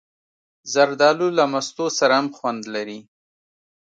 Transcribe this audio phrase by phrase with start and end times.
[0.73, 2.99] زردالو له مستو سره هم خوند لري.